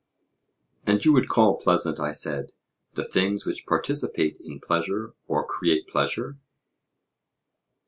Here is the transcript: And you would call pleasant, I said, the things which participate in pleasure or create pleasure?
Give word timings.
And 0.87 1.05
you 1.05 1.13
would 1.13 1.27
call 1.29 1.61
pleasant, 1.61 1.99
I 1.99 2.11
said, 2.11 2.53
the 2.95 3.03
things 3.03 3.45
which 3.45 3.67
participate 3.67 4.35
in 4.43 4.59
pleasure 4.59 5.13
or 5.27 5.45
create 5.45 5.87
pleasure? 5.87 6.39